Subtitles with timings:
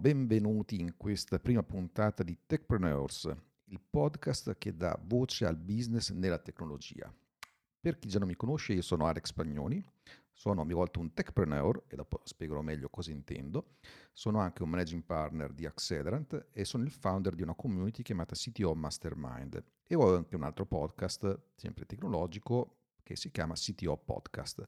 [0.00, 3.30] Benvenuti in questa prima puntata di Techpreneurs,
[3.64, 7.14] il podcast che dà voce al business nella tecnologia.
[7.78, 9.84] Per chi già non mi conosce, io sono Alex Spagnoni,
[10.32, 13.76] sono a mia volta un techpreneur e dopo spiegherò meglio cosa intendo.
[14.14, 18.34] Sono anche un managing partner di Accelerant e sono il founder di una community chiamata
[18.34, 24.66] CTO Mastermind e ho anche un altro podcast, sempre tecnologico, che si chiama CTO Podcast.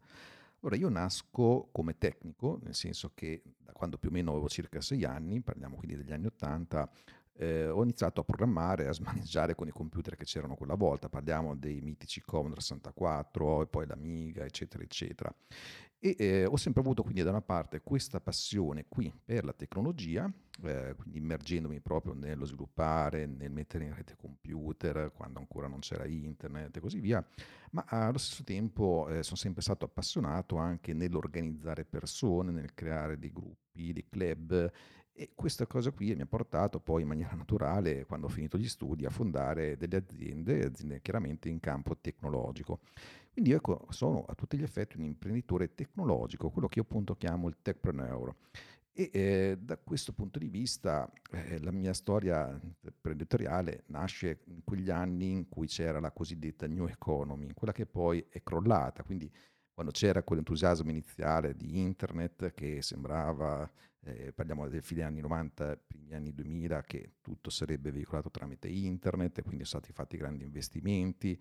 [0.65, 4.81] Ora, io nasco come tecnico, nel senso che da quando più o meno avevo circa
[4.81, 6.89] sei anni, parliamo quindi degli anni Ottanta,
[7.35, 11.57] eh, ho iniziato a programmare, a smaneggiare con i computer che c'erano quella volta, parliamo
[11.57, 15.35] dei mitici Commodore 64 e poi l'Amiga, eccetera, eccetera.
[16.05, 20.29] E eh, ho sempre avuto quindi da una parte questa passione qui per la tecnologia,
[20.65, 26.05] eh, quindi immergendomi proprio nello sviluppare, nel mettere in rete computer, quando ancora non c'era
[26.05, 27.25] internet e così via,
[27.71, 33.31] ma allo stesso tempo eh, sono sempre stato appassionato anche nell'organizzare persone, nel creare dei
[33.31, 34.73] gruppi, dei club
[35.15, 38.69] e questa cosa qui mi ha portato poi in maniera naturale, quando ho finito gli
[38.69, 42.81] studi, a fondare delle aziende, aziende chiaramente in campo tecnologico.
[43.33, 47.49] Quindi ecco, sono a tutti gli effetti un imprenditore tecnologico, quello che io appunto chiamo
[47.49, 48.35] il techpreneur.
[48.95, 54.91] E eh, da questo punto di vista eh, la mia storia imprenditoriale nasce in quegli
[54.91, 59.31] anni in cui c'era la cosiddetta new economy, quella che poi è crollata, quindi
[59.73, 63.71] quando c'era quell'entusiasmo iniziale di internet che sembrava,
[64.05, 69.39] eh, parliamo dei fine anni 90, primi anni 2000, che tutto sarebbe veicolato tramite internet
[69.39, 71.39] e quindi sono stati fatti grandi investimenti,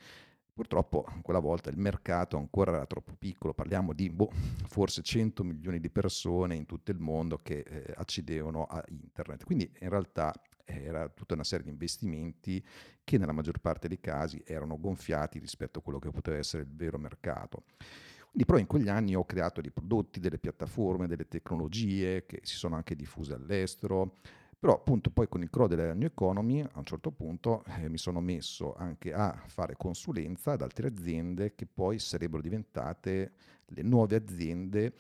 [0.54, 4.30] Purtroppo quella volta il mercato ancora era troppo piccolo, parliamo di boh,
[4.68, 9.72] forse 100 milioni di persone in tutto il mondo che eh, accedevano a internet, quindi
[9.80, 10.34] in realtà
[10.66, 12.64] era tutta una serie di investimenti
[13.04, 16.70] che nella maggior parte dei casi erano gonfiati rispetto a quello che poteva essere il
[16.76, 17.64] vero mercato.
[18.32, 22.56] Quindi però in quegli anni ho creato dei prodotti, delle piattaforme, delle tecnologie che si
[22.56, 24.20] sono anche diffuse all'estero,
[24.58, 27.98] però appunto poi con il crollo della New Economy a un certo punto eh, mi
[27.98, 33.34] sono messo anche a fare consulenza ad altre aziende che poi sarebbero diventate
[33.66, 34.94] le nuove aziende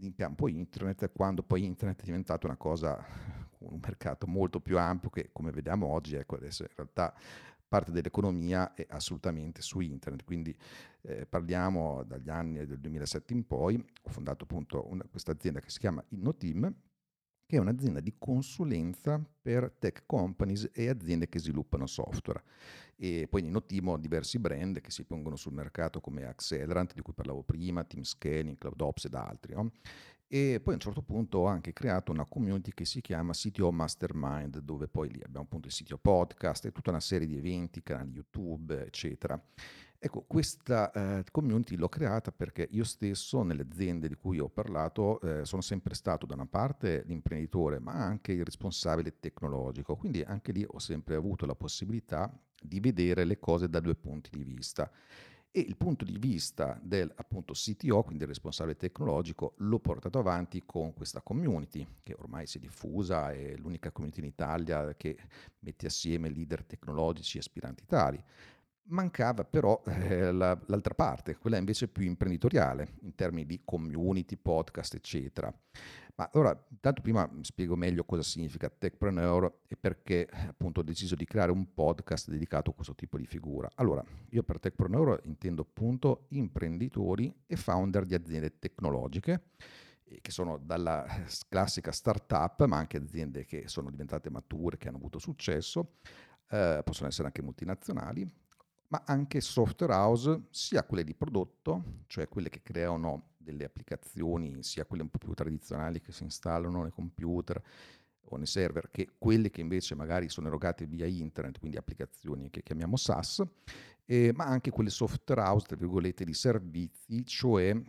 [0.00, 3.04] in campo internet quando poi internet è diventato una cosa,
[3.58, 7.12] un mercato molto più ampio che come vediamo oggi, ecco adesso in realtà
[7.68, 10.56] parte dell'economia è assolutamente su internet, quindi
[11.02, 15.78] eh, parliamo dagli anni del 2007 in poi, ho fondato appunto questa azienda che si
[15.78, 16.74] chiama InnoTeam
[17.46, 22.42] che è un'azienda di consulenza per tech companies e aziende che sviluppano software.
[22.96, 27.12] E poi in Notimo diversi brand che si pongono sul mercato come Accelerant, di cui
[27.12, 29.54] parlavo prima, Team Scaling, CloudOps ed altri.
[29.54, 29.70] No?
[30.28, 33.70] E poi a un certo punto ho anche creato una community che si chiama CTO
[33.70, 37.80] Mastermind, dove poi lì abbiamo appunto il sito podcast e tutta una serie di eventi,
[37.80, 39.40] canali YouTube, eccetera.
[39.98, 45.20] Ecco, questa eh, community l'ho creata perché io stesso nelle aziende di cui ho parlato
[45.20, 50.52] eh, sono sempre stato da una parte l'imprenditore ma anche il responsabile tecnologico, quindi anche
[50.52, 52.30] lì ho sempre avuto la possibilità
[52.60, 54.90] di vedere le cose da due punti di vista.
[55.50, 60.62] E il punto di vista del appunto CTO, quindi il responsabile tecnologico, l'ho portato avanti
[60.66, 65.16] con questa community che ormai si è diffusa, è l'unica community in Italia che
[65.60, 68.22] mette assieme leader tecnologici aspiranti tali.
[68.88, 74.94] Mancava però eh, la, l'altra parte, quella invece più imprenditoriale, in termini di community, podcast,
[74.94, 75.52] eccetera.
[76.14, 81.26] Ma ora, intanto prima spiego meglio cosa significa techpreneur e perché appunto ho deciso di
[81.26, 83.68] creare un podcast dedicato a questo tipo di figura.
[83.74, 89.42] Allora, io per techpreneur intendo appunto imprenditori e founder di aziende tecnologiche
[90.20, 91.04] che sono dalla
[91.48, 95.96] classica startup, ma anche aziende che sono diventate mature, che hanno avuto successo,
[96.50, 98.26] eh, possono essere anche multinazionali,
[98.88, 104.84] ma anche software house, sia quelle di prodotto, cioè quelle che creano delle applicazioni, sia
[104.84, 107.62] quelle un po' più tradizionali che si installano nei computer
[108.28, 112.62] o nei server, che quelle che invece magari sono erogate via internet, quindi applicazioni che
[112.62, 113.42] chiamiamo SaaS,
[114.04, 117.80] eh, ma anche quelle software house, tra virgolette, di servizi, cioè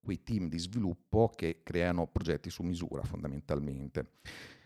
[0.00, 4.14] quei team di sviluppo che creano progetti su misura fondamentalmente.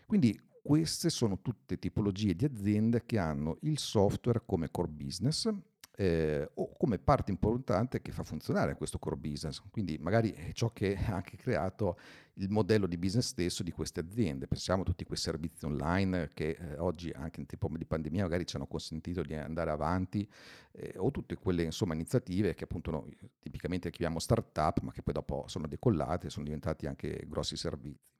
[0.05, 5.49] Quindi queste sono tutte tipologie di aziende che hanno il software come core business
[5.99, 9.61] eh, o come parte importante che fa funzionare questo core business.
[9.71, 11.97] Quindi magari è ciò che ha anche creato
[12.35, 14.45] il modello di business stesso di queste aziende.
[14.45, 18.45] Pensiamo a tutti quei servizi online che eh, oggi anche in tempo di pandemia magari
[18.45, 20.29] ci hanno consentito di andare avanti
[20.73, 25.15] eh, o tutte quelle insomma, iniziative che appunto noi tipicamente chiamiamo start-up ma che poi
[25.15, 28.13] dopo sono decollate e sono diventati anche grossi servizi.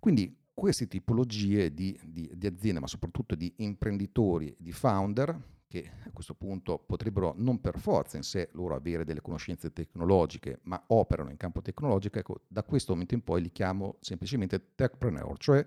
[0.00, 6.10] Quindi queste tipologie di, di, di aziende, ma soprattutto di imprenditori, di founder, che a
[6.12, 11.30] questo punto potrebbero non per forza in sé loro avere delle conoscenze tecnologiche, ma operano
[11.30, 15.64] in campo tecnologico, ecco, da questo momento in poi li chiamo semplicemente techpreneur, cioè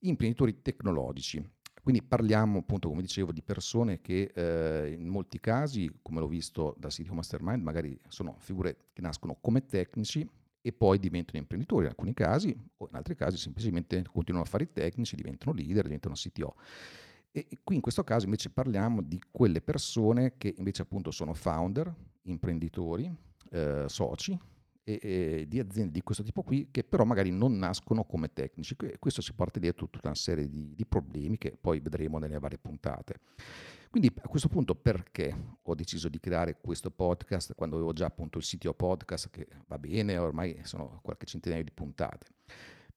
[0.00, 1.46] imprenditori tecnologici.
[1.82, 6.74] Quindi parliamo appunto, come dicevo, di persone che eh, in molti casi, come l'ho visto
[6.78, 10.28] da City Mastermind, magari sono figure che nascono come tecnici
[10.60, 14.64] e poi diventano imprenditori in alcuni casi, o in altri casi semplicemente continuano a fare
[14.64, 16.56] i tecnici, diventano leader, diventano CTO.
[17.30, 21.94] E qui in questo caso invece parliamo di quelle persone che invece appunto sono founder,
[22.22, 23.12] imprenditori,
[23.50, 24.38] eh, soci
[24.82, 28.76] e, e, di aziende di questo tipo qui che però magari non nascono come tecnici.
[28.98, 32.58] Questo ci porta dietro tutta una serie di, di problemi che poi vedremo nelle varie
[32.58, 33.20] puntate.
[33.90, 38.36] Quindi a questo punto perché ho deciso di creare questo podcast quando avevo già appunto
[38.38, 42.26] il sito podcast che va bene, ormai sono qualche centinaio di puntate?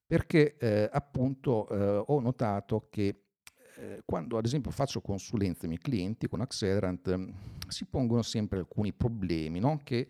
[0.06, 3.31] Perché eh, appunto eh, ho notato che
[3.82, 7.30] eh, quando ad esempio faccio consulenze ai miei clienti con Accelerant mm,
[7.68, 9.80] si pongono sempre alcuni problemi no?
[9.84, 10.08] che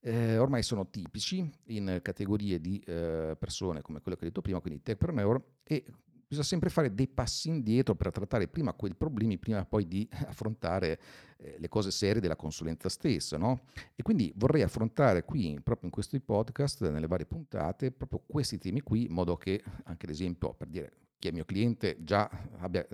[0.00, 4.58] eh, ormai sono tipici in categorie di eh, persone come quelle che ho detto prima,
[4.58, 5.84] quindi techpreneur, e
[6.26, 10.98] bisogna sempre fare dei passi indietro per trattare prima quei problemi, prima poi di affrontare
[11.36, 13.38] eh, le cose serie della consulenza stessa.
[13.38, 13.60] No?
[13.94, 18.80] E quindi vorrei affrontare qui, proprio in questi podcast, nelle varie puntate, proprio questi temi
[18.80, 20.92] qui, in modo che anche ad esempio, per dire,
[21.22, 22.28] chi è mio cliente già
[22.58, 22.84] abbia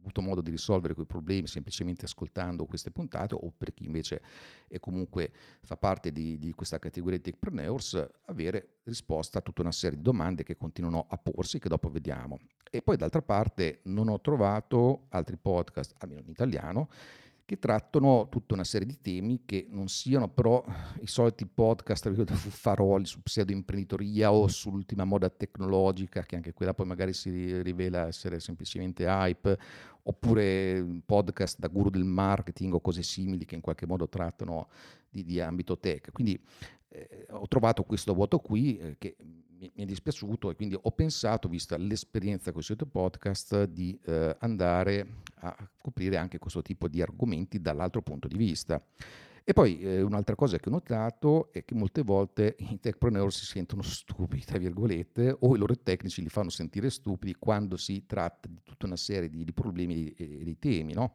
[0.00, 4.20] avuto modo di risolvere quei problemi semplicemente ascoltando queste puntate o per chi invece
[4.68, 5.32] è comunque
[5.62, 10.02] fa parte di, di questa categoria di techpreneurs avere risposta a tutta una serie di
[10.02, 12.38] domande che continuano a porsi che dopo vediamo.
[12.70, 16.90] E poi d'altra parte non ho trovato altri podcast, almeno in italiano,
[17.48, 20.62] che trattano tutta una serie di temi che non siano però
[21.00, 27.14] i soliti podcast faroli su pseudo-imprenditoria o sull'ultima moda tecnologica, che anche quella poi magari
[27.14, 29.58] si rivela essere semplicemente hype,
[30.02, 34.68] oppure podcast da guru del marketing o cose simili che in qualche modo trattano
[35.08, 36.12] di, di ambito tech.
[36.12, 36.38] Quindi
[36.90, 39.16] eh, ho trovato questo vuoto qui eh, che
[39.58, 45.22] mi, è dispiaciuto e quindi ho pensato, vista l'esperienza con questo podcast, di eh, andare
[45.40, 48.82] a coprire anche questo tipo di argomenti dall'altro punto di vista.
[49.44, 53.46] E poi eh, un'altra cosa che ho notato è che molte volte i techpreneur si
[53.46, 58.46] sentono stupidi, tra virgolette, o i loro tecnici li fanno sentire stupidi quando si tratta
[58.46, 61.14] di tutta una serie di, di problemi e di temi, no?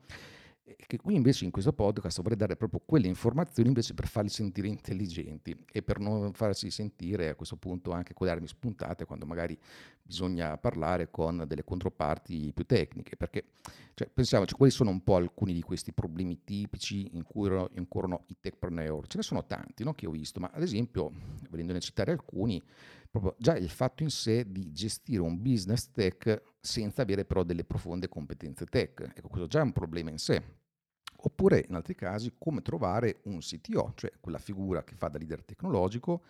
[0.64, 4.68] Che qui invece in questo podcast vorrei dare proprio quelle informazioni invece per farli sentire
[4.68, 9.26] intelligenti e per non farsi sentire a questo punto anche con le armi spuntate quando
[9.26, 9.58] magari
[10.02, 13.18] bisogna parlare con delle controparti più tecniche.
[13.18, 13.46] Perché
[13.94, 18.38] cioè, pensiamoci quali sono un po' alcuni di questi problemi tipici in cui incorrono i
[18.40, 19.06] techpreneur?
[19.08, 21.12] Ce ne sono tanti no, che ho visto ma ad esempio
[21.50, 22.62] volendone citare alcuni
[23.14, 27.64] proprio già il fatto in sé di gestire un business tech senza avere però delle
[27.64, 29.02] profonde competenze tech.
[29.16, 30.42] Ecco, questo già è un problema in sé.
[31.18, 35.44] Oppure in altri casi come trovare un CTO, cioè quella figura che fa da leader
[35.44, 36.24] tecnologico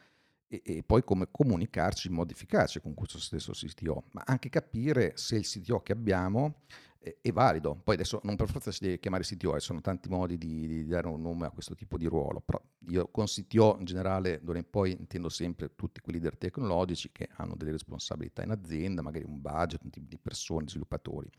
[0.47, 5.13] e, e, poi come comunicarci in modo efficace con questo stesso CTO, ma anche capire
[5.15, 6.61] se il CTO che abbiamo
[7.03, 7.75] è, è valido.
[7.75, 10.85] Poi adesso non per forza si deve chiamare CTO, ci sono tanti modi di, di,
[10.85, 14.57] dare un nome a questo tipo di ruolo, però io con CTO in generale d'ora
[14.57, 19.25] in poi intendo sempre tutti quei leader tecnologici che hanno delle responsabilità in azienda, magari
[19.25, 21.29] un budget, un team di persone, sviluppatori.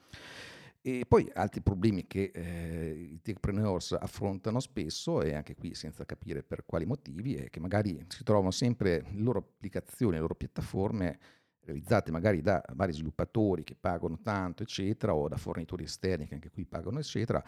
[0.86, 6.42] E poi altri problemi che eh, i techpreneurs affrontano spesso, e anche qui senza capire
[6.42, 11.18] per quali motivi, è che magari si trovano sempre le loro applicazioni, le loro piattaforme
[11.60, 16.50] realizzate magari da vari sviluppatori che pagano tanto, eccetera, o da fornitori esterni che anche
[16.50, 17.42] qui pagano, eccetera,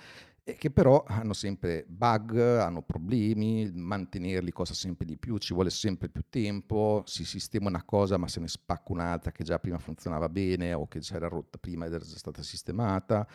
[0.49, 5.71] e che però hanno sempre bug, hanno problemi, mantenerli costa sempre di più, ci vuole
[5.71, 9.79] sempre più tempo, si sistema una cosa ma se ne spacca un'altra che già prima
[9.79, 13.27] funzionava bene o che già era rotta prima ed era già stata sistemata,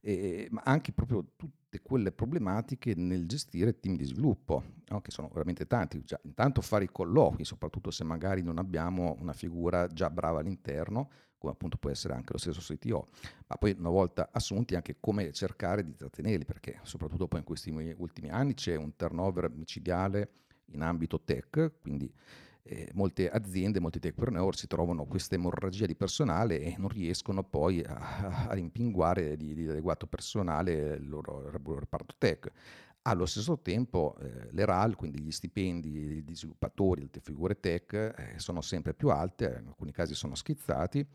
[0.00, 5.02] e, ma anche proprio tutte quelle problematiche nel gestire team di sviluppo, no?
[5.02, 6.02] che sono veramente tanti.
[6.02, 11.10] Già, intanto fare i colloqui, soprattutto se magari non abbiamo una figura già brava all'interno,
[11.44, 13.08] come appunto può essere anche lo stesso CTO,
[13.46, 17.70] ma poi una volta assunti anche come cercare di trattenerli, perché soprattutto poi in questi
[17.98, 20.30] ultimi anni c'è un turnover micidiale
[20.72, 22.10] in ambito tech, quindi
[22.66, 27.82] eh, molte aziende, molti techpreneur si trovano questa emorragia di personale e non riescono poi
[27.82, 32.50] a, a rimpinguare di, di, adeguato personale il loro, il loro reparto tech
[33.06, 38.38] Allo stesso tempo eh, le RAL, quindi gli stipendi degli sviluppatori, delle figure tech, eh,
[38.38, 41.06] sono sempre più alte, in alcuni casi sono schizzati,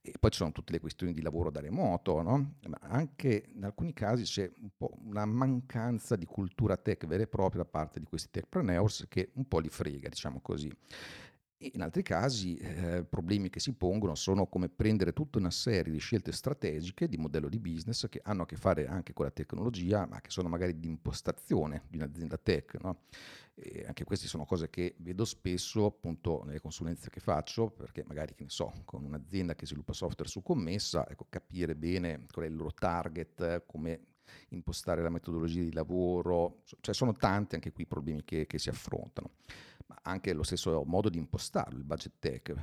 [0.00, 2.54] e poi ci sono tutte le questioni di lavoro da remoto, no?
[2.66, 7.26] ma anche in alcuni casi c'è un po' una mancanza di cultura tech vera e
[7.26, 10.74] propria da parte di questi techpreneurs che un po' li frega, diciamo così.
[11.58, 15.98] In altri casi eh, problemi che si pongono sono come prendere tutta una serie di
[15.98, 20.04] scelte strategiche di modello di business che hanno a che fare anche con la tecnologia,
[20.06, 22.74] ma che sono magari di impostazione di un'azienda tech.
[22.82, 22.98] No?
[23.86, 28.42] anche queste sono cose che vedo spesso appunto nelle consulenze che faccio, perché magari, che
[28.42, 32.56] ne so, con un'azienda che sviluppa software su commessa, ecco, capire bene qual è il
[32.56, 34.00] loro target, come
[34.50, 38.68] impostare la metodologia di lavoro, cioè sono tanti anche qui i problemi che, che si
[38.68, 39.32] affrontano
[39.86, 42.54] ma anche lo stesso modo di impostarlo, il budget tech.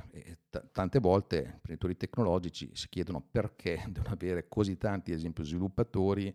[0.50, 5.44] T- tante volte i imprenditori tecnologici si chiedono perché devono avere così tanti, ad esempio,
[5.44, 6.34] sviluppatori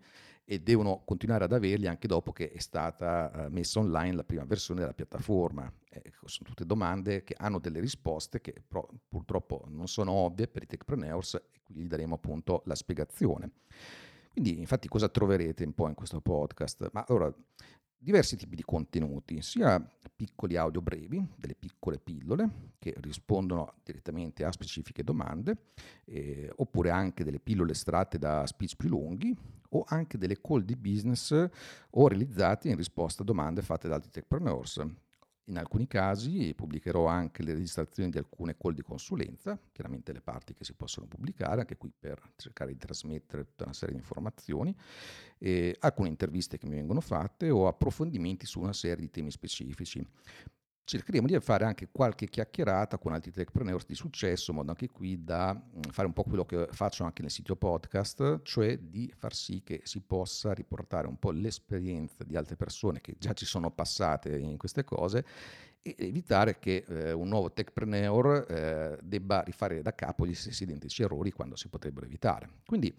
[0.50, 4.46] e devono continuare ad averli anche dopo che è stata uh, messa online la prima
[4.46, 5.70] versione della piattaforma.
[5.90, 10.64] Ecco, sono tutte domande che hanno delle risposte che però, purtroppo non sono ovvie per
[10.64, 13.52] i techpreneurs e qui gli daremo appunto la spiegazione.
[14.38, 16.92] Quindi, infatti, cosa troverete un po' in questo podcast?
[16.92, 17.34] Ma allora,
[17.98, 19.84] diversi tipi di contenuti, sia
[20.16, 25.72] piccoli audio brevi, delle piccole pillole che rispondono direttamente a specifiche domande,
[26.06, 29.36] eh, oppure anche delle pillole estratte da speech più lunghi,
[29.70, 31.32] o anche delle call di business
[31.90, 34.86] o realizzate in risposta a domande fatte da altri techpreneurs.
[35.50, 40.54] In alcuni casi pubblicherò anche le registrazioni di alcune call di consulenza, chiaramente le parti
[40.54, 44.76] che si possono pubblicare, anche qui per cercare di trasmettere tutta una serie di informazioni,
[45.80, 50.06] alcune interviste che mi vengono fatte o approfondimenti su una serie di temi specifici
[50.88, 55.22] cercheremo di fare anche qualche chiacchierata con altri techpreneurs di successo, in modo anche qui
[55.22, 59.36] da mm, fare un po' quello che faccio anche nel sito podcast, cioè di far
[59.36, 63.70] sì che si possa riportare un po' l'esperienza di altre persone che già ci sono
[63.70, 65.26] passate in queste cose
[65.82, 71.02] e evitare che eh, un nuovo techpreneur eh, debba rifare da capo gli stessi identici
[71.02, 72.50] errori quando si potrebbero evitare.
[72.66, 72.96] Quindi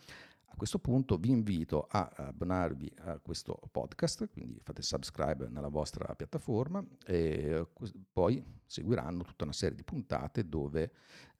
[0.56, 6.84] questo punto vi invito a abbonarvi a questo podcast, quindi fate subscribe nella vostra piattaforma
[7.06, 7.66] e
[8.12, 10.90] poi seguiranno tutta una serie di puntate dove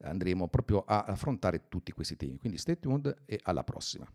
[0.01, 2.37] andremo proprio a affrontare tutti questi temi.
[2.37, 4.07] Quindi stay tuned e alla prossima.